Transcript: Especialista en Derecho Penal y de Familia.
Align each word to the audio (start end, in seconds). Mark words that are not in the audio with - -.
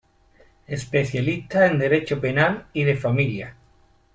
Especialista 0.65 1.67
en 1.67 1.77
Derecho 1.77 2.19
Penal 2.19 2.65
y 2.73 2.85
de 2.85 2.95
Familia. 2.95 3.55